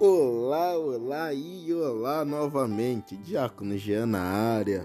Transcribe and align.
Olá, 0.00 0.76
olá 0.76 1.32
e 1.32 1.72
olá 1.72 2.24
novamente, 2.24 3.16
Diácono 3.16 3.78
Jean 3.78 4.06
na 4.06 4.22
área, 4.22 4.84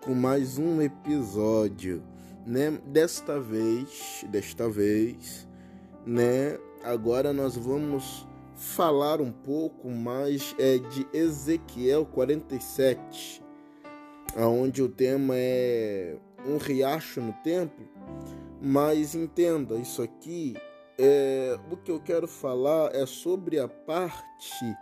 com 0.00 0.14
mais 0.14 0.56
um 0.56 0.80
episódio, 0.80 2.02
né? 2.46 2.70
Desta 2.86 3.38
vez, 3.38 4.24
desta 4.30 4.66
vez, 4.66 5.46
né? 6.06 6.58
Agora 6.82 7.34
nós 7.34 7.54
vamos 7.54 8.26
falar 8.54 9.20
um 9.20 9.30
pouco 9.30 9.90
mais 9.90 10.56
é, 10.58 10.78
de 10.78 11.06
Ezequiel 11.12 12.06
47, 12.06 13.44
aonde 14.34 14.82
o 14.82 14.88
tema 14.88 15.34
é 15.36 16.16
um 16.46 16.56
riacho 16.56 17.20
no 17.20 17.34
templo, 17.44 17.86
mas 18.58 19.14
entenda, 19.14 19.76
isso 19.76 20.00
aqui 20.00 20.54
é, 21.02 21.58
o 21.70 21.76
que 21.78 21.90
eu 21.90 21.98
quero 21.98 22.28
falar 22.28 22.94
é 22.94 23.06
sobre 23.06 23.58
a 23.58 23.66
parte 23.66 24.76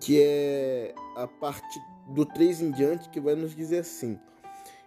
que 0.00 0.20
é 0.20 0.94
a 1.14 1.28
parte 1.28 1.80
do 2.08 2.26
3 2.26 2.62
em 2.62 2.70
diante 2.72 3.08
que 3.10 3.20
vai 3.20 3.36
nos 3.36 3.54
dizer 3.54 3.80
assim: 3.80 4.18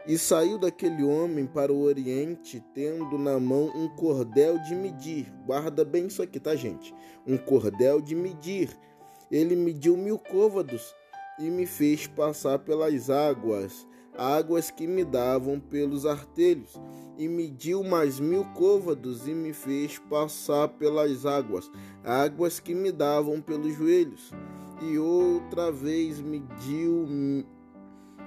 E 0.05 0.17
saiu 0.17 0.57
daquele 0.57 1.03
homem 1.03 1.45
para 1.45 1.71
o 1.71 1.83
oriente, 1.83 2.61
tendo 2.73 3.17
na 3.17 3.39
mão 3.39 3.71
um 3.73 3.87
cordel 3.87 4.59
de 4.59 4.75
medir. 4.75 5.31
Guarda 5.45 5.85
bem 5.85 6.07
isso 6.07 6.21
aqui, 6.21 6.39
tá, 6.39 6.55
gente? 6.55 6.93
Um 7.25 7.37
cordel 7.37 8.01
de 8.01 8.13
medir. 8.13 8.69
Ele 9.31 9.55
mediu 9.55 9.95
mil 9.95 10.19
côvados 10.19 10.93
e 11.39 11.49
me 11.49 11.65
fez 11.65 12.05
passar 12.05 12.59
pelas 12.59 13.09
águas 13.09 13.87
águas 14.17 14.69
que 14.71 14.87
me 14.87 15.03
davam 15.03 15.59
pelos 15.59 16.05
artelhos, 16.05 16.79
e 17.17 17.27
mediu 17.27 17.83
mais 17.83 18.19
mil 18.19 18.43
côvados 18.53 19.27
e 19.27 19.33
me 19.33 19.53
fez 19.53 19.99
passar 19.99 20.67
pelas 20.67 21.25
águas, 21.25 21.69
águas 22.03 22.59
que 22.59 22.73
me 22.73 22.91
davam 22.91 23.39
pelos 23.39 23.73
joelhos. 23.75 24.31
E 24.81 24.97
outra 24.97 25.71
vez 25.71 26.19
mediu 26.19 27.07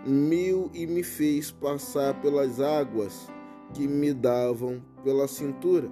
mil 0.07 0.71
e 0.73 0.87
me 0.87 1.03
fez 1.03 1.51
passar 1.51 2.21
pelas 2.21 2.61
águas 2.61 3.29
que 3.75 3.89
me 3.89 4.15
davam 4.15 4.81
pela 5.03 5.27
cintura. 5.27 5.91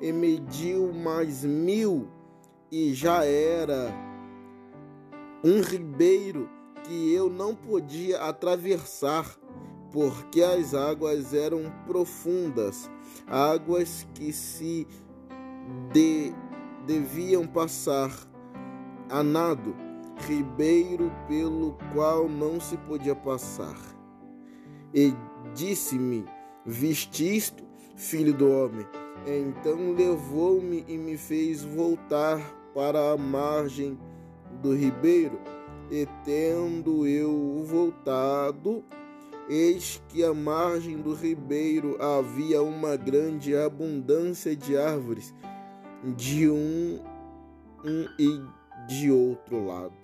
E 0.00 0.12
mediu 0.12 0.92
mais 0.92 1.44
mil 1.44 2.08
e 2.70 2.92
já 2.92 3.24
era 3.24 3.94
um 5.44 5.60
ribeiro 5.60 6.50
que 6.84 7.12
eu 7.12 7.28
não 7.28 7.54
podia 7.54 8.20
atravessar, 8.20 9.36
porque 9.90 10.42
as 10.42 10.74
águas 10.74 11.32
eram 11.34 11.72
profundas, 11.86 12.90
águas 13.26 14.06
que 14.14 14.32
se 14.32 14.86
de, 15.92 16.32
deviam 16.86 17.46
passar 17.46 18.10
a 19.08 19.22
nado, 19.22 19.74
ribeiro 20.26 21.10
pelo 21.26 21.76
qual 21.92 22.28
não 22.28 22.60
se 22.60 22.76
podia 22.76 23.14
passar. 23.14 23.76
E 24.92 25.14
disse-me: 25.54 26.24
Viste 26.64 27.52
filho 27.96 28.32
do 28.32 28.50
homem? 28.50 28.86
Então 29.26 29.92
levou-me 29.92 30.84
e 30.86 30.98
me 30.98 31.16
fez 31.16 31.64
voltar 31.64 32.38
para 32.74 33.12
a 33.12 33.16
margem 33.16 33.98
do 34.60 34.74
ribeiro 34.74 35.53
e 35.94 36.08
tendo 36.24 37.06
eu 37.06 37.62
voltado, 37.64 38.84
eis 39.48 40.02
que 40.08 40.24
à 40.24 40.34
margem 40.34 41.00
do 41.00 41.14
ribeiro 41.14 41.96
havia 42.02 42.62
uma 42.62 42.96
grande 42.96 43.56
abundância 43.56 44.56
de 44.56 44.76
árvores, 44.76 45.32
de 46.16 46.50
um, 46.50 47.00
um 47.84 48.08
e 48.18 48.42
de 48.88 49.10
outro 49.10 49.64
lado. 49.64 49.94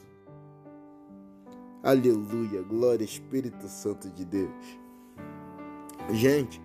Aleluia, 1.83 2.63
glória 2.63 3.05
Espírito 3.05 3.67
Santo 3.67 4.09
de 4.11 4.25
Deus. 4.25 4.79
Gente, 6.11 6.61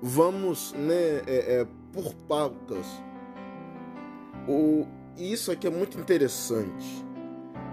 vamos, 0.00 0.72
né, 0.74 1.22
é, 1.26 1.60
é, 1.60 1.66
por 1.92 2.14
pautas. 2.28 2.86
O, 4.46 4.86
isso 5.16 5.50
aqui 5.50 5.66
é 5.66 5.70
muito 5.70 5.98
interessante 5.98 7.11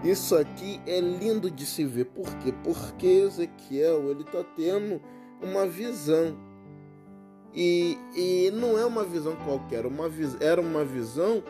isso 0.04 0.36
aqui 0.36 0.82
é 0.88 1.00
lindo 1.00 1.52
de 1.52 1.66
se 1.66 1.84
ver. 1.86 2.06
Por 2.06 2.28
quê? 2.38 2.54
Porque 2.64 3.06
Ezequiel 3.06 4.10
ele 4.10 4.22
está 4.22 4.44
tendo 4.56 5.02
uma 5.42 5.66
visão. 5.66 6.38
E, 7.54 7.98
e 8.16 8.52
não 8.52 8.78
é 8.78 8.86
uma 8.86 9.04
visão 9.04 9.36
qualquer, 9.38 9.86
uma, 9.86 10.06
era 10.40 10.62
uma 10.62 10.86
visão 10.86 11.44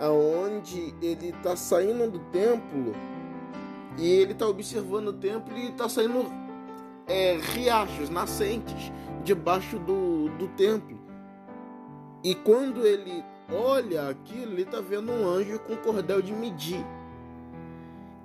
aonde 0.00 0.92
ele 1.00 1.28
está 1.28 1.54
saindo 1.54 2.10
do 2.10 2.18
templo 2.30 2.92
e 3.96 4.06
ele 4.08 4.32
está 4.32 4.48
observando 4.48 5.08
o 5.08 5.12
templo 5.12 5.56
e 5.56 5.68
está 5.68 5.88
saindo 5.88 6.26
é, 7.06 7.36
riachos, 7.36 8.10
nascentes 8.10 8.92
debaixo 9.22 9.78
do, 9.78 10.28
do 10.30 10.48
templo. 10.56 10.98
E 12.22 12.34
quando 12.34 12.84
ele 12.84 13.24
olha 13.52 14.08
aquilo, 14.08 14.52
ele 14.52 14.62
está 14.62 14.80
vendo 14.80 15.12
um 15.12 15.26
anjo 15.26 15.58
com 15.60 15.76
cordel 15.76 16.20
de 16.20 16.32
medir. 16.32 16.84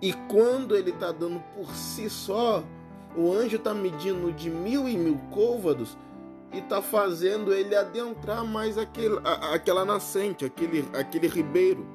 E 0.02 0.14
quando 0.30 0.76
ele 0.76 0.92
está 0.92 1.12
dando 1.12 1.42
por 1.56 1.74
si 1.76 2.10
só, 2.10 2.64
o 3.16 3.32
anjo 3.34 3.58
está 3.58 3.74
medindo 3.74 4.32
de 4.32 4.50
mil 4.50 4.88
e 4.88 4.98
mil 4.98 5.20
côvados 5.32 5.98
e 6.54 6.60
está 6.60 6.82
fazendo 6.82 7.54
ele 7.54 7.76
adentrar 7.76 8.46
mais 8.46 8.78
aquele, 8.78 9.20
a, 9.24 9.54
aquela 9.54 9.84
nascente, 9.84 10.46
aquele, 10.46 10.88
aquele 10.94 11.28
ribeiro. 11.28 11.86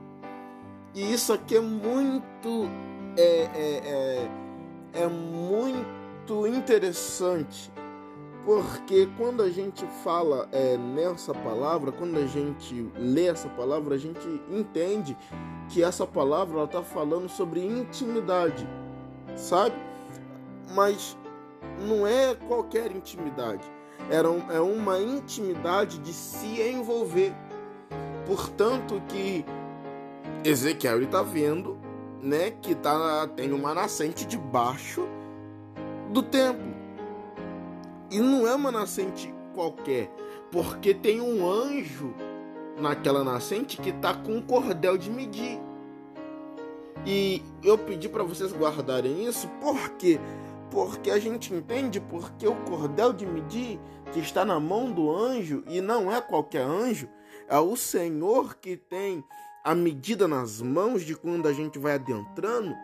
E 0.94 1.12
isso 1.12 1.32
aqui 1.32 1.56
é 1.56 1.60
muito 1.60 2.68
é, 3.16 3.22
é, 3.22 4.28
é, 4.94 5.02
é 5.02 5.08
muito 5.08 6.46
interessante 6.46 7.73
porque 8.44 9.08
quando 9.16 9.42
a 9.42 9.50
gente 9.50 9.86
fala 10.02 10.48
é, 10.52 10.76
nessa 10.76 11.32
palavra, 11.32 11.90
quando 11.90 12.18
a 12.18 12.26
gente 12.26 12.90
lê 12.96 13.26
essa 13.26 13.48
palavra, 13.48 13.94
a 13.94 13.98
gente 13.98 14.26
entende 14.50 15.16
que 15.68 15.82
essa 15.82 16.06
palavra 16.06 16.64
está 16.64 16.82
falando 16.82 17.28
sobre 17.28 17.64
intimidade, 17.64 18.68
sabe? 19.34 19.74
Mas 20.74 21.16
não 21.88 22.06
é 22.06 22.34
qualquer 22.34 22.92
intimidade, 22.92 23.64
Era 24.10 24.28
é 24.52 24.60
uma 24.60 25.00
intimidade 25.00 25.98
de 25.98 26.12
se 26.12 26.60
envolver. 26.60 27.32
Portanto, 28.26 29.02
que 29.08 29.44
Ezequiel 30.44 31.02
está 31.02 31.22
vendo 31.22 31.78
né, 32.24 32.50
que 32.50 32.74
tá, 32.74 33.28
tem 33.36 33.52
uma 33.52 33.74
nascente 33.74 34.26
debaixo 34.26 35.06
do 36.10 36.22
templo. 36.22 36.73
E 38.14 38.20
não 38.20 38.46
é 38.46 38.54
uma 38.54 38.70
nascente 38.70 39.34
qualquer, 39.52 40.08
porque 40.52 40.94
tem 40.94 41.20
um 41.20 41.50
anjo 41.50 42.14
naquela 42.78 43.24
nascente 43.24 43.76
que 43.76 43.90
tá 43.90 44.14
com 44.14 44.36
um 44.36 44.40
cordel 44.40 44.96
de 44.96 45.10
medir. 45.10 45.60
E 47.04 47.42
eu 47.60 47.76
pedi 47.76 48.08
para 48.08 48.22
vocês 48.22 48.52
guardarem 48.52 49.26
isso, 49.26 49.48
por 49.60 49.90
quê? 49.96 50.20
Porque 50.70 51.10
a 51.10 51.18
gente 51.18 51.52
entende 51.52 52.00
porque 52.00 52.46
o 52.46 52.54
cordel 52.54 53.12
de 53.12 53.26
medir 53.26 53.80
que 54.12 54.20
está 54.20 54.44
na 54.44 54.60
mão 54.60 54.92
do 54.92 55.12
anjo 55.12 55.64
e 55.66 55.80
não 55.80 56.08
é 56.14 56.20
qualquer 56.20 56.62
anjo, 56.62 57.08
é 57.48 57.58
o 57.58 57.74
Senhor 57.74 58.54
que 58.58 58.76
tem 58.76 59.24
a 59.64 59.74
medida 59.74 60.28
nas 60.28 60.62
mãos 60.62 61.02
de 61.02 61.16
quando 61.16 61.48
a 61.48 61.52
gente 61.52 61.80
vai 61.80 61.94
adentrando. 61.94 62.76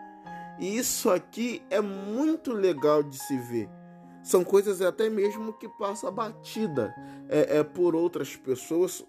E 0.59 0.77
isso 0.77 1.09
aqui 1.09 1.63
é 1.69 1.79
muito 1.79 2.51
legal 2.51 3.01
de 3.01 3.17
se 3.17 3.37
ver 3.37 3.69
são 4.23 4.43
coisas 4.43 4.81
até 4.81 5.09
mesmo 5.09 5.53
que 5.53 5.67
passa 5.67 6.11
batida 6.11 6.93
é, 7.29 7.57
é, 7.57 7.63
por 7.63 7.95
outras 7.95 8.35
pessoas, 8.35 9.05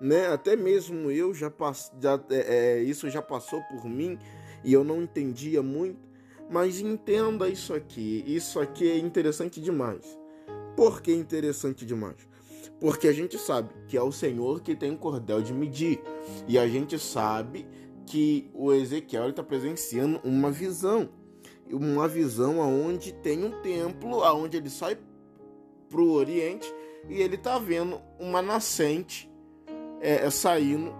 né? 0.00 0.28
Até 0.28 0.56
mesmo 0.56 1.10
eu 1.10 1.32
já, 1.32 1.50
pass, 1.50 1.92
já 2.00 2.20
é, 2.30 2.78
é, 2.78 2.82
isso 2.82 3.08
já 3.08 3.22
passou 3.22 3.62
por 3.62 3.84
mim 3.84 4.18
e 4.64 4.72
eu 4.72 4.84
não 4.84 5.02
entendia 5.02 5.62
muito, 5.62 6.00
mas 6.50 6.80
entenda 6.80 7.48
isso 7.48 7.72
aqui. 7.72 8.24
Isso 8.26 8.60
aqui 8.60 8.90
é 8.90 8.98
interessante 8.98 9.60
demais. 9.60 10.18
Por 10.76 11.00
que 11.00 11.12
interessante 11.12 11.84
demais? 11.86 12.16
Porque 12.80 13.06
a 13.06 13.12
gente 13.12 13.38
sabe 13.38 13.70
que 13.86 13.96
é 13.96 14.02
o 14.02 14.12
Senhor 14.12 14.60
que 14.60 14.74
tem 14.74 14.92
o 14.92 14.98
cordel 14.98 15.40
de 15.40 15.52
medir 15.52 16.02
e 16.48 16.58
a 16.58 16.66
gente 16.66 16.98
sabe 16.98 17.66
que 18.06 18.50
o 18.52 18.72
Ezequiel 18.72 19.30
está 19.30 19.42
presenciando 19.42 20.20
uma 20.24 20.50
visão 20.50 21.08
uma 21.72 22.06
visão 22.06 22.60
aonde 22.62 23.12
tem 23.12 23.44
um 23.44 23.62
templo, 23.62 24.22
aonde 24.22 24.56
ele 24.56 24.70
sai 24.70 24.98
para 25.88 26.00
o 26.00 26.12
Oriente 26.12 26.72
e 27.08 27.20
ele 27.20 27.36
tá 27.36 27.58
vendo 27.58 28.00
uma 28.18 28.40
nascente 28.40 29.30
é, 30.00 30.26
é, 30.26 30.30
saindo 30.30 30.92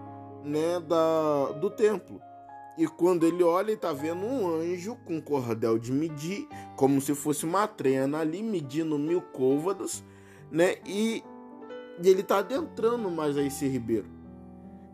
né, 0.43 0.79
da, 0.79 1.51
do 1.53 1.69
templo. 1.69 2.21
E 2.77 2.87
quando 2.87 3.25
ele 3.25 3.43
olha, 3.43 3.71
ele 3.71 3.77
tá 3.77 3.93
vendo 3.93 4.25
um 4.25 4.47
anjo 4.47 4.97
com 5.05 5.21
cordel 5.21 5.77
de 5.77 5.91
medir, 5.91 6.47
como 6.75 6.99
se 6.99 7.13
fosse 7.13 7.45
uma 7.45 7.67
trena 7.67 8.19
ali, 8.19 8.41
medindo 8.41 8.97
mil 8.97 9.21
côvados, 9.21 10.03
né? 10.51 10.77
E, 10.87 11.23
e 12.01 12.09
ele 12.09 12.23
tá 12.23 12.39
adentrando 12.39 13.11
mais 13.11 13.37
a 13.37 13.43
esse 13.43 13.67
ribeiro. 13.67 14.07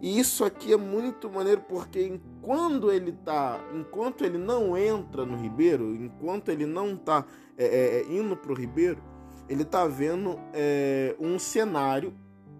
E 0.01 0.17
isso 0.17 0.45
aqui 0.45 0.71
é 0.71 0.77
muito 0.77 1.29
maneiro 1.29 1.61
porque 1.67 2.19
quando 2.41 2.91
ele 2.91 3.11
tá, 3.11 3.59
enquanto 3.73 4.23
ele 4.23 4.37
não 4.37 4.77
entra 4.77 5.25
no 5.25 5.35
ribeiro, 5.35 5.93
enquanto 5.93 6.49
ele 6.49 6.65
não 6.65 6.95
tá 6.95 7.25
é, 7.57 7.65
é, 7.65 7.99
é 7.99 8.11
indo 8.11 8.35
pro 8.37 8.53
ribeiro, 8.53 9.01
ele 9.49 9.65
tá 9.65 9.85
vendo 9.87 10.39
é, 10.53 11.15
um 11.19 11.37
cenário, 11.37 12.13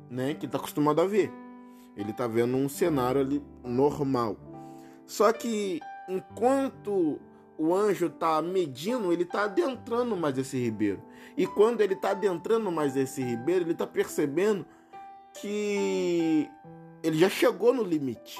né, 0.10 0.34
que 0.34 0.48
tá 0.48 0.58
acostumado 0.58 1.00
a 1.00 1.06
ver. 1.06 1.32
Ele 1.96 2.12
tá 2.12 2.28
vendo 2.28 2.58
um 2.58 2.68
cenário 2.68 3.22
ali 3.22 3.44
normal. 3.64 4.36
Só 5.06 5.32
que 5.32 5.80
enquanto 6.10 7.20
o 7.58 7.74
anjo 7.74 8.10
tá 8.10 8.42
medindo, 8.42 9.14
ele 9.14 9.26
tá 9.26 9.44
adentrando 9.44 10.16
mais 10.16 10.38
esse 10.38 10.58
ribeiro. 10.58 11.02
E 11.38 11.46
quando 11.46 11.82
ele 11.82 11.96
tá 11.96 12.12
adentrando 12.12 12.72
mais 12.72 12.96
esse 12.98 13.22
ribeiro, 13.22 13.66
ele 13.66 13.76
tá 13.76 13.86
percebendo 13.86 14.66
que 15.40 16.50
ele 17.04 17.18
já 17.18 17.30
chegou 17.30 17.74
no 17.74 17.84
limite. 17.84 18.40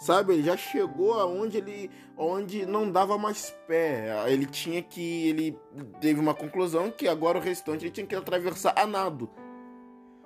Sabe, 0.00 0.34
ele 0.34 0.42
já 0.42 0.56
chegou 0.56 1.14
aonde 1.14 1.58
ele 1.58 1.90
onde 2.16 2.66
não 2.66 2.90
dava 2.90 3.16
mais 3.16 3.50
pé. 3.66 4.24
Ele 4.28 4.44
tinha 4.44 4.82
que 4.82 5.28
ele 5.28 5.58
teve 6.00 6.20
uma 6.20 6.34
conclusão 6.34 6.90
que 6.90 7.08
agora 7.08 7.38
o 7.38 7.40
restante 7.40 7.84
ele 7.84 7.92
tinha 7.92 8.06
que 8.06 8.14
atravessar 8.14 8.74
a 8.76 8.86
nado. 8.86 9.30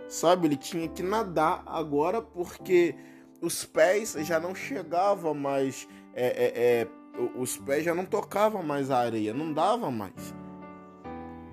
Sabe, 0.08 0.48
ele 0.48 0.56
tinha 0.56 0.88
que 0.88 1.02
nadar 1.02 1.62
agora 1.66 2.20
porque 2.20 2.94
os 3.40 3.64
pés 3.64 4.16
já 4.20 4.40
não 4.40 4.54
chegavam 4.54 5.34
mais 5.34 5.86
é, 6.14 6.26
é, 6.26 6.52
é, 6.56 6.88
os 7.36 7.56
pés 7.56 7.84
já 7.84 7.94
não 7.94 8.04
tocavam 8.04 8.62
mais 8.62 8.90
a 8.90 8.98
areia, 8.98 9.34
não 9.34 9.52
dava 9.52 9.90
mais. 9.90 10.34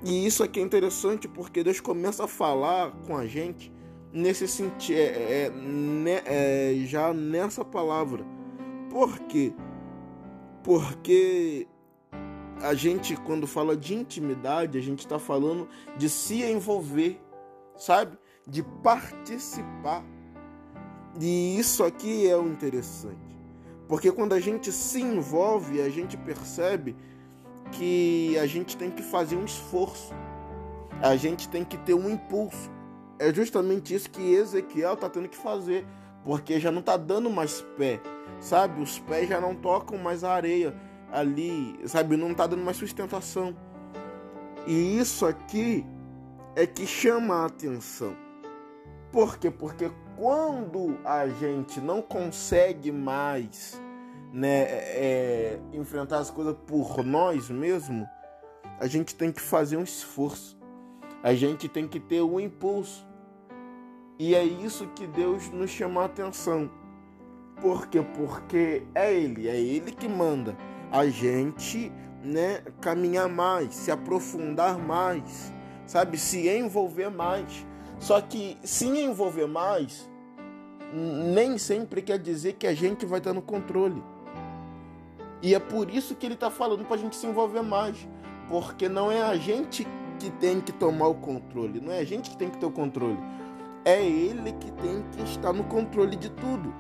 E 0.04 0.26
isso 0.26 0.44
aqui 0.44 0.60
é 0.60 0.64
interessante 0.64 1.28
porque 1.28 1.64
Deus 1.64 1.80
começa 1.80 2.24
a 2.24 2.28
falar 2.28 2.92
com 3.06 3.18
a 3.18 3.26
gente 3.26 3.72
nesse 4.16 4.48
sentido, 4.48 4.98
é, 4.98 5.44
é, 5.44 5.50
né, 5.50 6.22
é, 6.26 6.74
já 6.86 7.14
nessa 7.14 7.66
palavra. 7.66 8.26
Por 8.90 9.20
quê? 9.20 9.54
Porque 10.64 11.68
a 12.62 12.74
gente, 12.74 13.18
quando 13.18 13.46
fala 13.46 13.76
de 13.76 13.94
intimidade, 13.94 14.78
a 14.78 14.82
gente 14.82 15.00
está 15.00 15.20
falando 15.20 15.68
de 15.98 16.10
se 16.10 16.42
envolver, 16.44 17.22
sabe? 17.76 18.18
De 18.48 18.64
participar. 18.64 20.02
E 21.20 21.60
isso 21.60 21.84
aqui 21.84 22.26
é 22.26 22.38
o 22.38 22.48
interessante. 22.48 23.38
Porque 23.86 24.12
quando 24.14 24.32
a 24.32 24.40
gente 24.40 24.72
se 24.72 25.02
envolve, 25.02 25.82
a 25.82 25.90
gente 25.90 26.16
percebe 26.16 26.96
que 27.74 28.38
a 28.40 28.48
gente 28.48 28.78
tem 28.78 28.90
que 28.90 29.04
fazer 29.04 29.36
um 29.36 29.44
esforço. 29.44 30.14
A 31.02 31.18
gente 31.18 31.50
tem 31.50 31.66
que 31.66 31.78
ter 31.80 31.94
um 31.94 32.10
impulso 32.10 32.72
é 33.20 33.34
justamente 33.34 33.94
isso 33.94 34.10
que 34.10 34.34
Ezequiel 34.34 34.94
está 34.94 35.10
tendo 35.10 35.30
que 35.30 35.38
fazer, 35.38 35.86
porque 36.24 36.60
já 36.60 36.72
não 36.72 36.80
está 36.80 36.98
dando 36.98 37.30
mais 37.30 37.62
pé, 37.78 38.00
sabe? 38.40 38.82
Os 38.82 39.00
pés 39.00 39.30
já 39.30 39.40
não 39.40 39.56
tocam 39.56 39.98
mais 39.98 40.24
a 40.24 40.34
areia 40.34 40.76
ali, 41.12 41.80
sabe? 41.86 42.18
Não 42.18 42.32
está 42.32 42.48
dando 42.48 42.64
mais 42.64 42.78
sustentação. 42.78 43.56
E 44.68 44.98
isso 45.00 45.26
aqui 45.26 45.86
é 46.56 46.66
que 46.66 46.88
chama 46.88 47.36
a 47.36 47.46
atenção. 47.46 48.16
Por 49.12 49.38
quê? 49.38 49.52
Porque 49.52 49.92
quando 50.18 50.98
a 51.06 51.28
gente 51.28 51.80
não 51.80 52.02
consegue 52.02 52.92
mais 52.92 53.80
né, 54.34 54.64
é, 54.64 55.60
enfrentar 55.72 56.20
as 56.20 56.30
coisas 56.30 56.56
por 56.66 57.04
nós 57.04 57.50
mesmos, 57.50 58.08
a 58.80 58.88
gente 58.88 59.16
tem 59.16 59.32
que 59.32 59.42
fazer 59.42 59.78
um 59.78 59.84
esforço. 59.84 60.55
A 61.26 61.34
gente 61.34 61.68
tem 61.68 61.88
que 61.88 62.00
ter 62.00 62.22
um 62.22 62.40
impulso. 62.40 63.04
E 64.20 64.36
é 64.36 64.44
isso 64.44 64.86
que 64.90 65.08
Deus 65.08 65.50
nos 65.50 65.72
chama 65.72 66.04
a 66.04 66.06
atenção. 66.06 66.70
Por 67.60 67.88
quê? 67.88 68.06
Porque 68.16 68.84
é 68.94 69.12
Ele, 69.12 69.48
é 69.48 69.60
Ele 69.60 69.92
que 69.92 70.08
manda 70.08 70.56
a 70.92 71.08
gente 71.08 71.92
né, 72.24 72.62
caminhar 72.80 73.28
mais, 73.28 73.74
se 73.74 73.90
aprofundar 73.90 74.78
mais, 74.78 75.52
sabe? 75.88 76.16
Se 76.20 76.48
envolver 76.48 77.10
mais. 77.10 77.66
Só 77.98 78.22
que 78.22 78.56
se 78.64 78.86
envolver 78.86 79.48
mais, 79.48 80.08
nem 80.94 81.58
sempre 81.58 82.04
quer 82.04 82.20
dizer 82.20 82.54
que 82.54 82.68
a 82.68 82.76
gente 82.76 83.04
vai 83.04 83.18
estar 83.18 83.34
no 83.34 83.42
controle. 83.42 84.04
E 85.42 85.56
é 85.56 85.60
por 85.60 85.90
isso 85.90 86.14
que 86.14 86.28
ele 86.28 86.36
está 86.36 86.52
falando 86.52 86.86
para 86.86 86.98
a 86.98 87.00
gente 87.00 87.16
se 87.16 87.26
envolver 87.26 87.64
mais. 87.64 88.08
Porque 88.48 88.88
não 88.88 89.12
é 89.12 89.24
a 89.24 89.36
gente 89.36 89.88
que 90.26 90.32
tem 90.32 90.60
que 90.60 90.72
tomar 90.72 91.08
o 91.08 91.16
controle, 91.16 91.80
não 91.80 91.94
é 91.94 92.00
a 92.00 92.04
gente 92.04 92.32
que 92.32 92.38
tem 92.38 92.50
que 92.50 92.58
ter 92.58 92.66
o 92.66 92.72
controle. 92.72 93.20
É 93.84 94.04
ele 94.04 94.52
que 94.54 94.72
tem 94.72 95.04
que 95.12 95.22
estar 95.22 95.54
no 95.54 95.64
controle 95.66 96.16
de 96.16 96.32
tudo. 96.32 96.74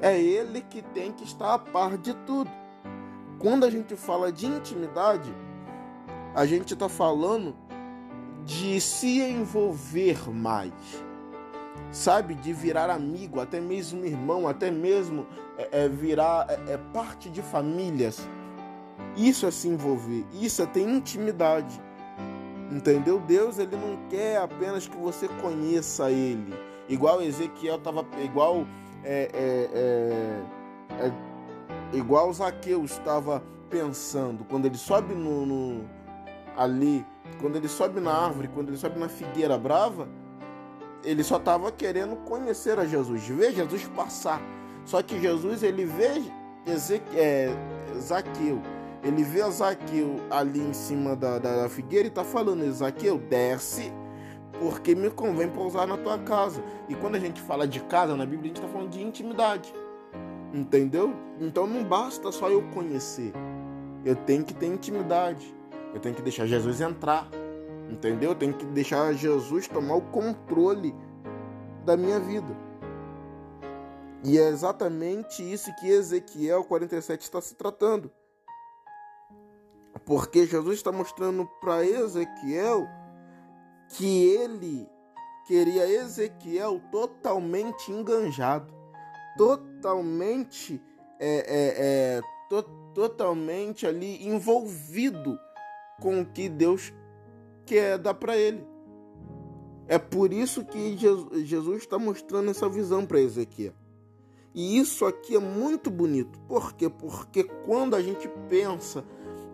É 0.00 0.16
ele 0.16 0.60
que 0.60 0.80
tem 0.80 1.10
que 1.10 1.24
estar 1.24 1.54
a 1.54 1.58
par 1.58 1.98
de 1.98 2.14
tudo. 2.14 2.48
Quando 3.40 3.64
a 3.64 3.70
gente 3.70 3.96
fala 3.96 4.30
de 4.30 4.46
intimidade, 4.46 5.34
a 6.32 6.46
gente 6.46 6.74
está 6.74 6.88
falando 6.88 7.56
de 8.44 8.80
se 8.80 9.20
envolver 9.20 10.30
mais, 10.30 10.72
sabe? 11.90 12.36
De 12.36 12.52
virar 12.52 12.88
amigo, 12.88 13.40
até 13.40 13.60
mesmo 13.60 14.04
irmão, 14.04 14.46
até 14.46 14.70
mesmo 14.70 15.26
é, 15.58 15.84
é 15.84 15.88
virar 15.88 16.46
é, 16.48 16.74
é 16.74 16.78
parte 16.92 17.28
de 17.28 17.42
famílias. 17.42 18.28
Isso 19.16 19.44
é 19.44 19.50
se 19.50 19.66
envolver, 19.66 20.24
isso 20.32 20.62
é 20.62 20.66
ter 20.66 20.82
intimidade. 20.82 21.89
Entendeu? 22.70 23.18
Deus 23.18 23.58
ele 23.58 23.76
não 23.76 24.08
quer 24.08 24.38
apenas 24.38 24.86
que 24.86 24.96
você 24.96 25.26
conheça 25.42 26.10
ele. 26.10 26.54
Igual 26.88 27.20
Ezequiel 27.20 27.76
estava. 27.76 28.06
Igual. 28.22 28.66
É, 29.02 29.30
é, 29.32 29.70
é, 29.74 31.06
é, 31.06 31.96
igual 31.96 32.32
Zaqueu 32.32 32.84
estava 32.84 33.42
pensando. 33.68 34.44
Quando 34.44 34.66
ele 34.66 34.76
sobe 34.76 35.14
no, 35.14 35.44
no, 35.44 35.84
ali. 36.56 37.04
Quando 37.40 37.56
ele 37.56 37.68
sobe 37.68 38.00
na 38.00 38.12
árvore, 38.12 38.48
quando 38.48 38.68
ele 38.68 38.76
sobe 38.76 38.98
na 38.98 39.08
figueira 39.08 39.56
brava, 39.56 40.08
ele 41.02 41.24
só 41.24 41.38
estava 41.38 41.72
querendo 41.72 42.16
conhecer 42.16 42.78
a 42.78 42.84
Jesus, 42.84 43.26
ver 43.26 43.52
Jesus 43.52 43.84
passar. 43.96 44.40
Só 44.84 45.02
que 45.02 45.18
Jesus 45.20 45.62
ele 45.62 45.86
vê 45.86 46.22
Ezequiel, 46.66 47.18
é, 47.18 47.54
Zaqueu 47.98 48.60
ele 49.02 49.22
vê 49.22 49.42
Zaqueu 49.50 50.16
ali 50.30 50.60
em 50.60 50.72
cima 50.72 51.16
da, 51.16 51.38
da, 51.38 51.62
da 51.62 51.68
figueira 51.68 52.06
e 52.06 52.10
tá 52.10 52.22
falando: 52.22 52.70
Zaqueu, 52.72 53.18
desce, 53.18 53.92
porque 54.58 54.94
me 54.94 55.10
convém 55.10 55.48
pousar 55.48 55.86
na 55.86 55.96
tua 55.96 56.18
casa. 56.18 56.62
E 56.88 56.94
quando 56.94 57.14
a 57.14 57.18
gente 57.18 57.40
fala 57.40 57.66
de 57.66 57.80
casa 57.80 58.14
na 58.14 58.26
Bíblia, 58.26 58.52
a 58.52 58.54
gente 58.54 58.60
tá 58.60 58.68
falando 58.68 58.90
de 58.90 59.02
intimidade. 59.02 59.72
Entendeu? 60.52 61.14
Então 61.40 61.66
não 61.66 61.82
basta 61.84 62.30
só 62.30 62.50
eu 62.50 62.62
conhecer. 62.74 63.32
Eu 64.04 64.16
tenho 64.16 64.44
que 64.44 64.52
ter 64.52 64.66
intimidade. 64.66 65.54
Eu 65.94 66.00
tenho 66.00 66.14
que 66.14 66.22
deixar 66.22 66.46
Jesus 66.46 66.80
entrar. 66.80 67.28
Entendeu? 67.88 68.30
Eu 68.30 68.36
tenho 68.36 68.52
que 68.52 68.66
deixar 68.66 69.12
Jesus 69.14 69.66
tomar 69.66 69.94
o 69.94 70.02
controle 70.02 70.94
da 71.84 71.96
minha 71.96 72.20
vida. 72.20 72.54
E 74.22 74.38
é 74.38 74.48
exatamente 74.48 75.42
isso 75.42 75.74
que 75.76 75.88
Ezequiel 75.88 76.62
47 76.64 77.22
está 77.22 77.40
se 77.40 77.54
tratando. 77.54 78.10
Porque 80.10 80.44
Jesus 80.44 80.78
está 80.78 80.90
mostrando 80.90 81.46
para 81.60 81.86
Ezequiel 81.86 82.84
que 83.90 84.24
ele 84.24 84.88
queria 85.46 85.88
Ezequiel 85.88 86.82
totalmente 86.90 87.92
enganjado, 87.92 88.74
totalmente 89.38 90.82
é, 91.20 91.28
é, 91.28 91.74
é, 92.18 92.20
to, 92.48 92.60
totalmente 92.92 93.86
ali 93.86 94.26
envolvido 94.26 95.38
com 96.00 96.22
o 96.22 96.26
que 96.26 96.48
Deus 96.48 96.92
quer 97.64 97.96
dar 97.96 98.14
para 98.14 98.36
ele. 98.36 98.66
É 99.86 99.96
por 99.96 100.32
isso 100.32 100.64
que 100.64 100.96
Jesus 100.96 101.82
está 101.82 102.00
mostrando 102.00 102.50
essa 102.50 102.68
visão 102.68 103.06
para 103.06 103.20
Ezequiel. 103.20 103.74
E 104.52 104.76
isso 104.76 105.06
aqui 105.06 105.36
é 105.36 105.38
muito 105.38 105.88
bonito. 105.88 106.36
Por 106.48 106.72
quê? 106.72 106.88
Porque 106.88 107.44
quando 107.44 107.94
a 107.94 108.02
gente 108.02 108.28
pensa 108.48 109.04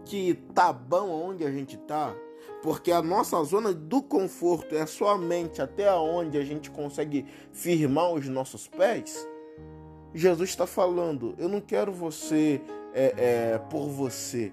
que 0.06 0.34
tá 0.54 0.72
bom 0.72 1.10
onde 1.10 1.44
a 1.44 1.50
gente 1.50 1.76
tá, 1.76 2.14
porque 2.62 2.92
a 2.92 3.02
nossa 3.02 3.42
zona 3.42 3.72
do 3.72 4.00
conforto 4.00 4.75
é 4.75 4.86
somente 4.86 5.60
até 5.60 5.92
onde 5.92 6.38
a 6.38 6.44
gente 6.44 6.70
consegue 6.70 7.26
firmar 7.52 8.12
os 8.12 8.26
nossos 8.28 8.68
pés. 8.68 9.28
Jesus 10.14 10.50
está 10.50 10.66
falando: 10.66 11.34
eu 11.36 11.48
não 11.48 11.60
quero 11.60 11.92
você 11.92 12.62
é, 12.94 13.14
é, 13.54 13.58
por 13.58 13.88
você. 13.88 14.52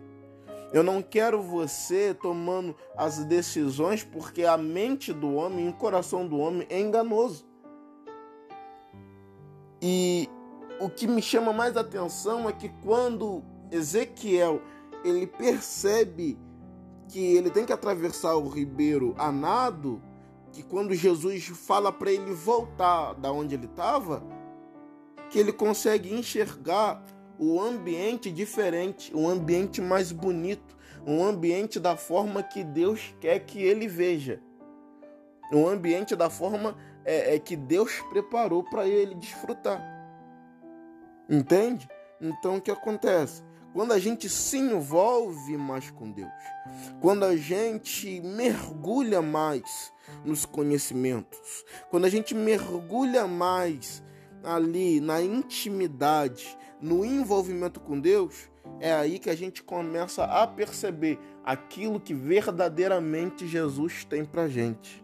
Eu 0.74 0.82
não 0.82 1.04
quero 1.04 1.40
você 1.40 2.16
tomando 2.16 2.76
as 2.98 3.24
decisões 3.26 4.04
porque 4.04 4.44
a 4.44 4.58
mente 4.58 5.14
do 5.14 5.36
homem 5.36 5.68
e 5.68 5.70
o 5.70 5.74
coração 5.74 6.28
do 6.28 6.40
homem 6.40 6.66
é 6.68 6.80
enganoso. 6.80 7.46
E 9.80 10.28
o 10.80 10.90
que 10.90 11.06
me 11.06 11.22
chama 11.22 11.54
mais 11.54 11.78
atenção 11.78 12.50
é 12.50 12.54
que 12.54 12.70
quando 12.82 13.44
Ezequiel 13.72 14.62
ele 15.04 15.28
percebe 15.28 16.38
que 17.08 17.20
ele 17.36 17.50
tem 17.50 17.66
que 17.66 17.74
atravessar 17.74 18.36
o 18.36 18.48
ribeiro 18.48 19.14
a 19.18 19.32
nado, 19.32 20.02
que 20.52 20.64
quando 20.64 20.94
Jesus 20.94 21.46
fala 21.48 21.92
para 21.92 22.12
ele 22.12 22.34
voltar 22.34 23.14
da 23.14 23.32
onde 23.32 23.56
ele 23.56 23.66
estava, 23.66 24.24
que 25.30 25.40
ele 25.40 25.52
consegue 25.52 26.14
enxergar 26.14 27.04
o 27.38 27.60
ambiente 27.60 28.32
diferente, 28.32 29.12
o 29.16 29.28
ambiente 29.28 29.82
mais 29.82 30.12
bonito, 30.12 30.78
um 31.06 31.24
ambiente 31.24 31.80
da 31.80 31.98
forma 31.98 32.42
que 32.42 32.64
Deus 32.64 33.14
quer 33.20 33.40
que 33.40 33.62
ele 33.62 33.88
veja, 33.88 34.42
um 35.52 35.68
ambiente 35.68 36.16
da 36.16 36.30
forma 36.30 36.76
é, 37.04 37.36
é 37.36 37.40
que 37.40 37.56
Deus 37.56 38.00
preparou 38.10 38.64
para 38.64 38.88
ele 38.88 39.16
desfrutar. 39.16 39.82
Entende? 41.30 41.88
Então 42.22 42.58
o 42.58 42.62
que 42.62 42.72
acontece? 42.72 43.44
Quando 43.74 43.92
a 43.92 44.00
gente 44.00 44.30
se 44.30 44.58
envolve 44.58 45.58
mais 45.58 45.90
com 45.90 46.12
Deus, 46.12 46.30
quando 47.02 47.26
a 47.26 47.36
gente 47.36 48.22
mergulha 48.22 49.22
mais 49.22 49.92
nos 50.24 50.46
conhecimentos, 50.46 51.66
quando 51.90 52.06
a 52.06 52.10
gente 52.10 52.36
mergulha 52.36 53.28
mais 53.28 54.04
ali 54.44 55.02
na 55.02 55.22
intimidade, 55.22 56.56
no 56.80 57.04
envolvimento 57.04 57.80
com 57.80 58.00
Deus, 58.00 58.50
é 58.80 58.94
aí 58.94 59.18
que 59.18 59.30
a 59.30 59.36
gente 59.36 59.64
começa 59.64 60.24
a 60.24 60.46
perceber 60.46 61.20
aquilo 61.44 62.00
que 62.00 62.14
verdadeiramente 62.14 63.48
Jesus 63.48 64.06
tem 64.06 64.24
pra 64.24 64.48
gente. 64.48 65.04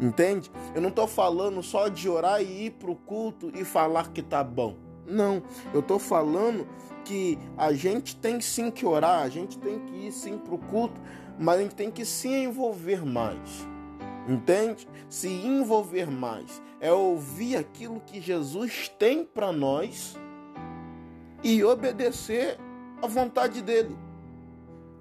Entende? 0.00 0.50
Eu 0.74 0.80
não 0.80 0.90
estou 0.90 1.08
falando 1.08 1.60
só 1.62 1.88
de 1.88 2.08
orar 2.08 2.40
e 2.40 2.66
ir 2.66 2.70
pro 2.72 2.94
culto 2.94 3.50
e 3.54 3.64
falar 3.64 4.12
que 4.12 4.22
tá 4.22 4.44
bom. 4.44 4.76
Não, 5.06 5.42
eu 5.72 5.80
estou 5.80 5.98
falando 5.98 6.68
que 7.08 7.38
a 7.56 7.72
gente 7.72 8.14
tem 8.14 8.38
sim 8.38 8.70
que 8.70 8.84
orar, 8.84 9.22
a 9.22 9.30
gente 9.30 9.58
tem 9.58 9.78
que 9.80 10.06
ir 10.06 10.12
sim 10.12 10.36
pro 10.36 10.58
culto, 10.58 11.00
mas 11.38 11.58
a 11.58 11.62
gente 11.62 11.74
tem 11.74 11.90
que 11.90 12.04
se 12.04 12.28
envolver 12.28 13.02
mais. 13.02 13.66
Entende? 14.28 14.86
Se 15.08 15.26
envolver 15.26 16.10
mais 16.10 16.60
é 16.80 16.92
ouvir 16.92 17.56
aquilo 17.56 17.98
que 18.04 18.20
Jesus 18.20 18.92
tem 18.98 19.24
para 19.24 19.50
nós 19.50 20.16
e 21.42 21.64
obedecer 21.64 22.58
à 23.02 23.06
vontade 23.06 23.62
dele. 23.62 23.96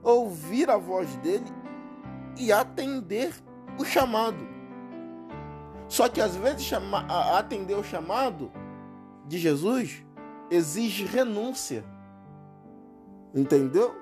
Ouvir 0.02 0.70
a 0.70 0.78
voz 0.78 1.14
dele 1.18 1.52
e 2.38 2.54
atender 2.54 3.34
o 3.78 3.84
chamado. 3.84 4.48
Só 5.90 6.08
que 6.08 6.22
às 6.22 6.38
vezes 6.38 6.64
chama, 6.64 7.02
atender 7.38 7.76
o 7.76 7.84
chamado 7.84 8.50
de 9.28 9.38
Jesus 9.38 10.06
exige 10.50 11.04
renúncia. 11.04 11.84
Entendeu? 13.34 13.96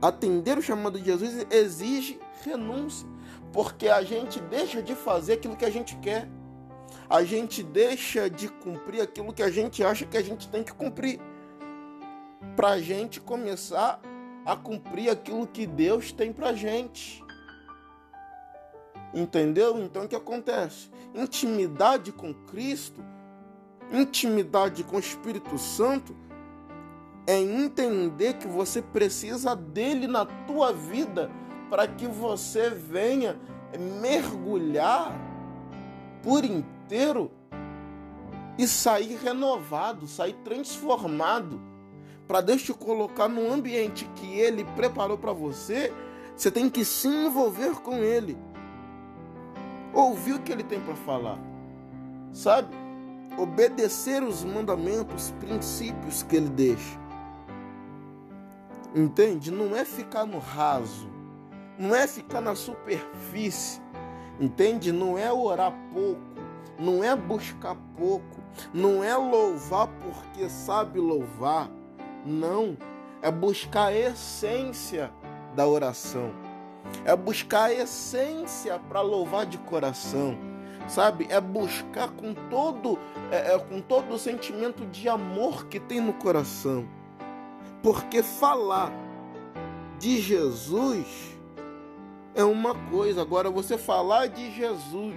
Atender 0.00 0.58
o 0.58 0.62
chamado 0.62 0.98
de 0.98 1.06
Jesus 1.06 1.46
exige 1.50 2.20
renúncia, 2.44 3.08
porque 3.52 3.88
a 3.88 4.02
gente 4.02 4.40
deixa 4.40 4.82
de 4.82 4.94
fazer 4.94 5.34
aquilo 5.34 5.56
que 5.56 5.64
a 5.64 5.70
gente 5.70 5.96
quer. 5.96 6.28
A 7.08 7.24
gente 7.24 7.62
deixa 7.62 8.28
de 8.28 8.48
cumprir 8.48 9.00
aquilo 9.00 9.32
que 9.32 9.42
a 9.42 9.50
gente 9.50 9.82
acha 9.82 10.04
que 10.06 10.16
a 10.16 10.22
gente 10.22 10.48
tem 10.48 10.62
que 10.62 10.72
cumprir. 10.72 11.20
Para 12.54 12.70
a 12.70 12.80
gente 12.80 13.20
começar 13.20 14.00
a 14.44 14.54
cumprir 14.54 15.10
aquilo 15.10 15.46
que 15.46 15.66
Deus 15.66 16.12
tem 16.12 16.32
para 16.32 16.52
gente. 16.52 17.24
Entendeu? 19.14 19.78
Então 19.78 20.04
o 20.04 20.08
que 20.08 20.14
acontece? 20.14 20.90
Intimidade 21.14 22.12
com 22.12 22.34
Cristo, 22.34 23.02
intimidade 23.90 24.84
com 24.84 24.96
o 24.96 25.00
Espírito 25.00 25.56
Santo 25.58 26.14
é 27.26 27.40
entender 27.40 28.34
que 28.34 28.46
você 28.46 28.80
precisa 28.80 29.56
dele 29.56 30.06
na 30.06 30.24
tua 30.24 30.72
vida 30.72 31.30
para 31.68 31.86
que 31.88 32.06
você 32.06 32.70
venha 32.70 33.38
mergulhar 34.00 35.12
por 36.22 36.44
inteiro 36.44 37.30
e 38.58 38.66
sair 38.66 39.16
renovado, 39.16 40.06
sair 40.06 40.34
transformado. 40.44 41.60
Para 42.26 42.40
Deus 42.40 42.62
te 42.62 42.72
colocar 42.72 43.28
no 43.28 43.52
ambiente 43.52 44.08
que 44.16 44.38
Ele 44.38 44.64
preparou 44.76 45.18
para 45.18 45.32
você, 45.32 45.92
você 46.36 46.50
tem 46.50 46.68
que 46.68 46.84
se 46.84 47.06
envolver 47.08 47.74
com 47.80 47.96
Ele, 47.96 48.36
ouvir 49.92 50.34
o 50.34 50.40
que 50.40 50.52
Ele 50.52 50.64
tem 50.64 50.80
para 50.80 50.96
falar, 50.96 51.38
sabe? 52.32 52.74
Obedecer 53.38 54.22
os 54.22 54.42
mandamentos, 54.42 55.26
os 55.26 55.30
princípios 55.32 56.22
que 56.22 56.36
Ele 56.36 56.48
deixa. 56.48 57.05
Entende? 58.94 59.50
Não 59.50 59.76
é 59.76 59.84
ficar 59.84 60.24
no 60.24 60.38
raso, 60.38 61.08
não 61.78 61.94
é 61.94 62.06
ficar 62.06 62.40
na 62.40 62.54
superfície, 62.54 63.80
entende? 64.40 64.92
Não 64.92 65.18
é 65.18 65.30
orar 65.32 65.72
pouco, 65.92 66.20
não 66.78 67.04
é 67.04 67.14
buscar 67.14 67.76
pouco, 67.96 68.42
não 68.72 69.04
é 69.04 69.14
louvar 69.16 69.88
porque 69.88 70.48
sabe 70.48 70.98
louvar, 70.98 71.70
não, 72.24 72.76
é 73.20 73.30
buscar 73.30 73.86
a 73.86 73.94
essência 73.94 75.12
da 75.54 75.66
oração, 75.66 76.32
é 77.04 77.14
buscar 77.14 77.64
a 77.64 77.74
essência 77.74 78.78
para 78.88 79.02
louvar 79.02 79.44
de 79.44 79.58
coração, 79.58 80.38
sabe? 80.88 81.26
É 81.28 81.40
buscar 81.40 82.08
com 82.10 82.32
todo, 82.48 82.98
é, 83.30 83.54
é, 83.54 83.58
com 83.58 83.80
todo 83.80 84.14
o 84.14 84.18
sentimento 84.18 84.86
de 84.86 85.08
amor 85.08 85.66
que 85.66 85.78
tem 85.78 86.00
no 86.00 86.14
coração 86.14 86.86
porque 87.82 88.22
falar 88.22 88.92
de 89.98 90.20
Jesus 90.20 91.06
é 92.34 92.44
uma 92.44 92.74
coisa, 92.90 93.22
agora 93.22 93.50
você 93.50 93.78
falar 93.78 94.26
de 94.26 94.50
Jesus 94.52 95.16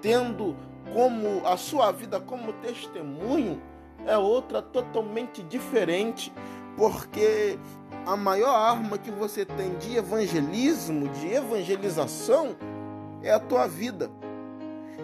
tendo 0.00 0.54
como 0.92 1.46
a 1.46 1.56
sua 1.56 1.90
vida 1.92 2.20
como 2.20 2.52
testemunho 2.54 3.60
é 4.06 4.18
outra 4.18 4.60
totalmente 4.60 5.42
diferente, 5.42 6.32
porque 6.76 7.58
a 8.04 8.16
maior 8.16 8.54
arma 8.54 8.98
que 8.98 9.10
você 9.10 9.44
tem 9.44 9.76
de 9.78 9.96
evangelismo, 9.96 11.08
de 11.08 11.32
evangelização, 11.32 12.56
é 13.22 13.32
a 13.32 13.38
tua 13.38 13.66
vida. 13.66 14.10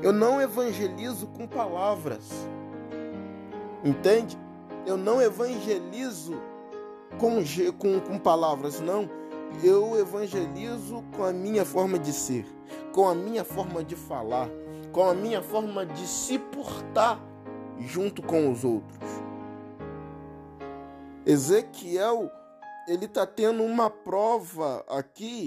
Eu 0.03 0.13
não 0.13 0.41
evangelizo 0.41 1.29
com 1.29 1.47
palavras, 1.47 2.29
entende? 3.85 4.37
Eu 4.85 4.97
não 4.97 5.21
evangelizo 5.23 6.41
com, 7.19 7.43
com, 7.79 8.01
com 8.01 8.19
palavras, 8.19 8.81
não. 8.81 9.09
Eu 9.63 9.99
evangelizo 9.99 11.03
com 11.17 11.25
a 11.25 11.33
minha 11.33 11.65
forma 11.65 11.99
de 11.99 12.13
ser, 12.13 12.47
com 12.93 13.09
a 13.09 13.15
minha 13.15 13.45
forma 13.45 13.83
de 13.83 13.97
falar, 13.97 14.49
com 14.93 15.09
a 15.09 15.15
minha 15.15 15.43
forma 15.43 15.87
de 15.87 16.07
se 16.07 16.39
portar 16.39 17.21
junto 17.79 18.23
com 18.23 18.51
os 18.53 18.65
outros. 18.65 18.99
Ezequiel, 21.25 22.31
ele 22.87 23.07
está 23.07 23.27
tendo 23.27 23.63
uma 23.63 23.91
prova 23.91 24.85
aqui 24.89 25.47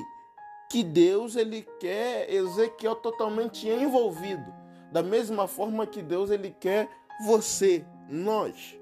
que 0.69 0.83
Deus 0.83 1.35
ele 1.35 1.67
quer 1.79 2.31
Ezequiel 2.31 2.95
totalmente 2.95 3.67
envolvido, 3.67 4.53
da 4.91 5.03
mesma 5.03 5.47
forma 5.47 5.85
que 5.85 6.01
Deus 6.01 6.29
ele 6.29 6.55
quer 6.59 6.89
você, 7.25 7.85
nós, 8.09 8.79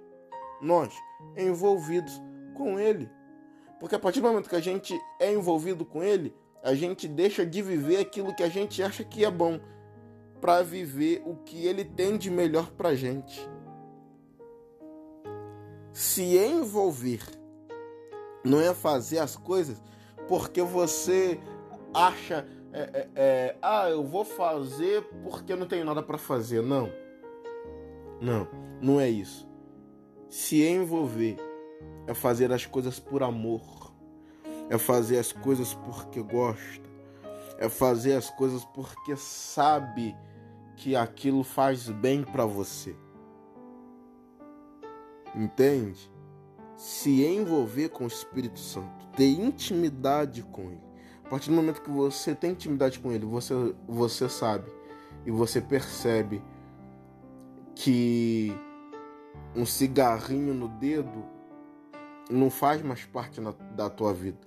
nós 0.61 0.93
envolvidos 1.35 2.21
com 2.59 2.77
Ele. 2.77 3.09
Porque 3.79 3.95
a 3.95 3.99
partir 3.99 4.19
do 4.19 4.27
momento 4.27 4.49
que 4.49 4.55
a 4.55 4.59
gente 4.59 4.99
é 5.17 5.31
envolvido 5.31 5.85
com 5.85 6.03
Ele, 6.03 6.35
a 6.61 6.75
gente 6.75 7.07
deixa 7.07 7.45
de 7.45 7.61
viver 7.61 7.97
aquilo 7.97 8.35
que 8.35 8.43
a 8.43 8.49
gente 8.49 8.83
acha 8.83 9.01
que 9.01 9.23
é 9.23 9.31
bom 9.31 9.61
para 10.41 10.61
viver 10.61 11.23
o 11.25 11.37
que 11.37 11.65
Ele 11.65 11.85
tem 11.85 12.17
de 12.17 12.29
melhor 12.29 12.69
para 12.71 12.93
gente. 12.93 13.49
Se 15.93 16.37
envolver 16.37 17.21
não 18.43 18.59
é 18.59 18.73
fazer 18.73 19.19
as 19.19 19.37
coisas 19.37 19.81
porque 20.27 20.61
você 20.61 21.39
acha, 21.93 22.45
é, 22.73 22.79
é, 22.81 23.09
é, 23.15 23.57
ah, 23.61 23.89
eu 23.89 24.03
vou 24.03 24.25
fazer 24.25 25.01
porque 25.23 25.53
eu 25.53 25.57
não 25.57 25.65
tenho 25.65 25.85
nada 25.85 26.03
para 26.03 26.17
fazer. 26.17 26.61
Não, 26.61 26.91
não, 28.21 28.47
não 28.81 28.99
é 28.99 29.09
isso. 29.09 29.47
Se 30.29 30.61
envolver 30.63 31.37
é 32.07 32.13
fazer 32.13 32.51
as 32.51 32.65
coisas 32.65 32.99
por 32.99 33.23
amor, 33.23 33.91
é 34.69 34.77
fazer 34.77 35.17
as 35.17 35.31
coisas 35.31 35.73
porque 35.73 36.21
gosta, 36.21 36.89
é 37.57 37.67
fazer 37.69 38.13
as 38.13 38.29
coisas 38.29 38.63
porque 38.65 39.15
sabe 39.15 40.15
que 40.75 40.95
aquilo 40.95 41.43
faz 41.43 41.89
bem 41.89 42.23
para 42.23 42.45
você. 42.45 42.95
Entende? 45.35 46.11
Se 46.75 47.23
envolver 47.25 47.89
com 47.89 48.05
o 48.05 48.07
Espírito 48.07 48.59
Santo, 48.59 49.07
ter 49.15 49.29
intimidade 49.29 50.41
com 50.43 50.71
Ele. 50.71 50.89
A 51.25 51.29
partir 51.29 51.49
do 51.49 51.55
momento 51.55 51.81
que 51.81 51.91
você 51.91 52.33
tem 52.33 52.51
intimidade 52.51 52.99
com 52.99 53.11
Ele, 53.11 53.25
você, 53.25 53.53
você 53.87 54.29
sabe 54.29 54.71
e 55.25 55.31
você 55.31 55.61
percebe 55.61 56.41
que 57.75 58.51
um 59.55 59.65
cigarrinho 59.65 60.53
no 60.53 60.67
dedo 60.67 61.25
não 62.29 62.49
faz 62.49 62.81
mais 62.81 63.05
parte 63.05 63.41
na, 63.41 63.51
da 63.75 63.89
tua 63.89 64.13
vida, 64.13 64.39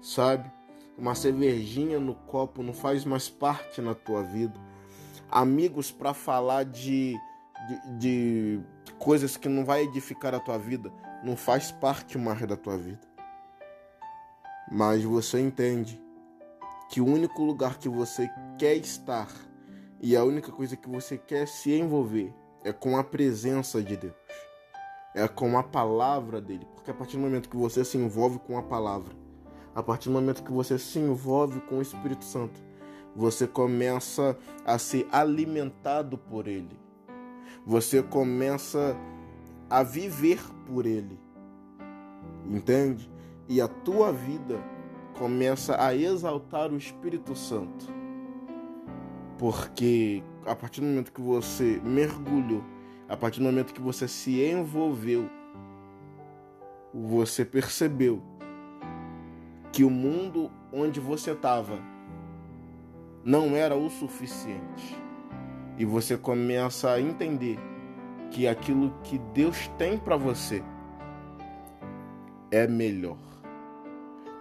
sabe? 0.00 0.50
Uma 0.96 1.14
cervejinha 1.14 1.98
no 1.98 2.14
copo 2.14 2.62
não 2.62 2.72
faz 2.72 3.04
mais 3.04 3.28
parte 3.28 3.80
na 3.80 3.94
tua 3.94 4.22
vida. 4.22 4.58
Amigos 5.30 5.90
para 5.90 6.14
falar 6.14 6.64
de, 6.64 7.16
de, 7.68 7.98
de 7.98 8.60
coisas 8.98 9.36
que 9.36 9.48
não 9.48 9.64
vai 9.64 9.82
edificar 9.82 10.34
a 10.34 10.40
tua 10.40 10.58
vida, 10.58 10.92
não 11.24 11.36
faz 11.36 11.72
parte 11.72 12.16
mais 12.18 12.46
da 12.46 12.56
tua 12.56 12.76
vida. 12.76 13.00
Mas 14.70 15.02
você 15.02 15.40
entende 15.40 16.00
que 16.88 17.00
o 17.00 17.06
único 17.06 17.42
lugar 17.42 17.78
que 17.78 17.88
você 17.88 18.30
quer 18.58 18.76
estar 18.76 19.28
e 20.00 20.16
a 20.16 20.22
única 20.22 20.52
coisa 20.52 20.76
que 20.76 20.88
você 20.88 21.18
quer 21.18 21.48
se 21.48 21.72
envolver 21.72 22.32
é 22.62 22.72
com 22.72 22.96
a 22.96 23.02
presença 23.02 23.82
de 23.82 23.96
Deus, 23.96 24.14
é 25.14 25.28
com 25.28 25.56
a 25.56 25.62
palavra 25.62 26.40
dele, 26.40 26.66
porque 26.74 26.90
a 26.90 26.94
partir 26.94 27.16
do 27.16 27.22
momento 27.22 27.48
que 27.48 27.56
você 27.56 27.84
se 27.84 27.96
envolve 27.96 28.38
com 28.40 28.58
a 28.58 28.62
palavra, 28.62 29.14
a 29.74 29.82
partir 29.82 30.08
do 30.08 30.12
momento 30.12 30.42
que 30.42 30.52
você 30.52 30.78
se 30.78 30.98
envolve 30.98 31.60
com 31.60 31.78
o 31.78 31.82
Espírito 31.82 32.24
Santo, 32.24 32.60
você 33.14 33.46
começa 33.46 34.36
a 34.64 34.76
ser 34.76 35.06
alimentado 35.12 36.18
por 36.18 36.48
ele. 36.48 36.76
Você 37.64 38.02
começa 38.02 38.96
a 39.70 39.82
viver 39.82 40.40
por 40.66 40.84
ele. 40.84 41.18
Entende? 42.44 43.10
E 43.48 43.60
a 43.60 43.68
tua 43.68 44.12
vida 44.12 44.62
começa 45.18 45.80
a 45.82 45.94
exaltar 45.94 46.72
o 46.72 46.76
Espírito 46.76 47.36
Santo. 47.36 47.86
Porque 49.38 50.22
a 50.44 50.54
partir 50.54 50.80
do 50.80 50.86
momento 50.86 51.12
que 51.12 51.20
você 51.20 51.80
mergulhou, 51.84 52.62
a 53.08 53.16
partir 53.16 53.40
do 53.40 53.44
momento 53.44 53.74
que 53.74 53.80
você 53.80 54.08
se 54.08 54.42
envolveu, 54.42 55.28
você 56.92 57.44
percebeu 57.44 58.22
que 59.72 59.84
o 59.84 59.90
mundo 59.90 60.50
onde 60.72 61.00
você 61.00 61.32
estava 61.32 61.78
não 63.24 63.56
era 63.56 63.74
o 63.74 63.90
suficiente. 63.90 64.96
E 65.76 65.84
você 65.84 66.16
começa 66.16 66.90
a 66.90 67.00
entender 67.00 67.58
que 68.30 68.46
aquilo 68.46 68.92
que 69.02 69.18
Deus 69.18 69.68
tem 69.76 69.98
para 69.98 70.16
você 70.16 70.62
é 72.50 72.66
melhor. 72.66 73.18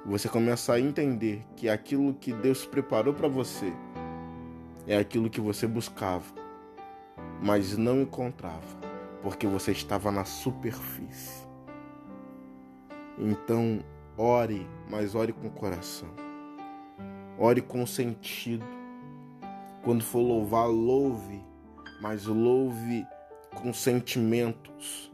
Você 0.06 0.28
começa 0.28 0.74
a 0.74 0.80
entender 0.80 1.46
que 1.56 1.70
aquilo 1.70 2.14
que 2.14 2.34
Deus 2.34 2.66
preparou 2.66 3.14
para 3.14 3.28
você 3.28 3.74
é 4.86 4.98
aquilo 4.98 5.30
que 5.30 5.40
você 5.40 5.66
buscava, 5.66 6.26
mas 7.44 7.78
não 7.78 8.02
encontrava, 8.02 8.80
porque 9.22 9.46
você 9.46 9.74
estava 9.74 10.10
na 10.10 10.24
superfície. 10.24 11.46
Então, 13.18 13.84
ore, 14.18 14.66
mas 14.90 15.14
ore 15.14 15.34
com 15.34 15.48
o 15.48 15.52
coração. 15.52 16.08
Ore 17.38 17.62
com 17.62 17.86
sentido. 17.86 18.66
Quando 19.84 20.04
for 20.06 20.22
louvar, 20.22 20.70
louve, 20.70 21.44
mas 22.02 22.26
louve 22.26 23.06
com 23.62 23.74
sentimentos. 23.74 25.14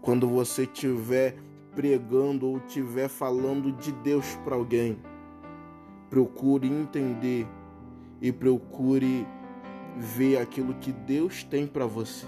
Quando 0.00 0.26
você 0.26 0.62
estiver 0.62 1.36
pregando 1.74 2.48
ou 2.48 2.56
estiver 2.56 3.08
falando 3.08 3.70
de 3.72 3.92
Deus 3.92 4.34
para 4.44 4.56
alguém, 4.56 4.98
procure 6.08 6.66
entender 6.66 7.46
e 8.20 8.32
procure 8.32 9.26
ver 10.00 10.38
aquilo 10.38 10.74
que 10.74 10.90
Deus 10.90 11.44
tem 11.44 11.66
para 11.66 11.84
você. 11.84 12.26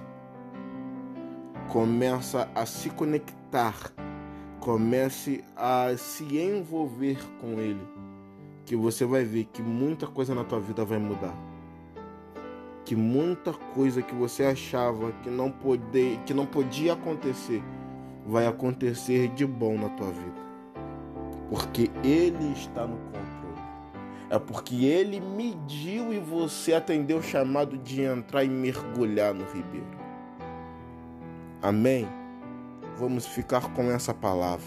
Começa 1.71 2.51
a 2.55 2.67
se 2.67 2.91
conectar, 2.91 3.75
comece 4.61 5.43
a 5.57 5.89
se 5.97 6.37
envolver 6.39 7.19
com 7.41 7.59
Ele, 7.59 7.81
que 8.67 8.77
você 8.77 9.07
vai 9.07 9.25
ver 9.25 9.47
que 9.51 9.63
muita 9.63 10.07
coisa 10.07 10.35
na 10.35 10.45
tua 10.45 10.61
vida 10.61 10.85
vai 10.85 10.99
mudar. 10.99 11.35
Que 12.85 12.95
muita 12.95 13.53
coisa 13.53 14.03
que 14.03 14.15
você 14.15 14.45
achava 14.45 15.13
que 15.23 15.31
não, 15.31 15.51
poder, 15.51 16.19
que 16.27 16.35
não 16.35 16.45
podia 16.45 16.93
acontecer 16.93 17.63
vai 18.27 18.47
acontecer 18.47 19.29
de 19.29 19.47
bom 19.47 19.79
na 19.79 19.89
tua 19.91 20.09
vida. 20.09 20.43
Porque 21.49 21.91
Ele 22.05 22.53
está 22.53 22.87
no 22.87 22.97
controle. 22.99 23.22
É 24.33 24.39
porque 24.39 24.87
Ele 24.87 25.21
mediu 25.21 26.11
e 26.11 26.19
você 26.19 26.73
atendeu 26.73 27.19
o 27.19 27.23
chamado 27.23 27.77
de 27.77 28.01
entrar 28.01 28.43
e 28.43 28.49
mergulhar 28.49 29.35
no 29.35 29.45
ribeiro. 29.45 29.87
Amém? 31.61 32.09
Vamos 32.97 33.27
ficar 33.27 33.75
com 33.75 33.91
essa 33.91 34.15
palavra. 34.15 34.65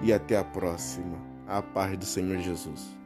E 0.00 0.12
até 0.12 0.38
a 0.38 0.44
próxima. 0.44 1.18
A 1.48 1.60
paz 1.60 1.98
do 1.98 2.04
Senhor 2.04 2.38
Jesus. 2.38 2.96